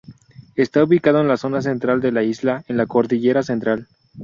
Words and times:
Está 0.55 0.83
ubicado 0.83 1.21
en 1.21 1.27
la 1.27 1.37
zona 1.37 1.61
central 1.61 2.01
de 2.01 2.11
la 2.11 2.23
isla, 2.23 2.63
en 2.67 2.75
la 2.75 2.87
cordillera 2.87 3.43
central. 3.43 3.87